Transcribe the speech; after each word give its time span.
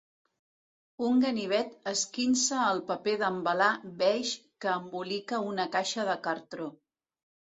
Un 1.07 1.19
ganivet 1.23 1.75
esquinça 1.91 2.61
el 2.69 2.79
paper 2.87 3.13
d'embalar 3.23 3.69
beix 4.01 4.31
que 4.65 4.73
embolica 4.79 5.43
una 5.51 5.67
caixa 5.77 6.07
de 6.11 6.19
cartró. 6.29 6.71